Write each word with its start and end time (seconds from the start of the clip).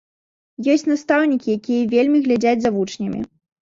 Ёсць 0.77 0.85
настаўнікі, 0.93 1.53
якія 1.59 1.87
вельмі 1.95 2.25
глядзяць 2.27 2.59
за 2.67 2.77
вучнямі. 2.83 3.19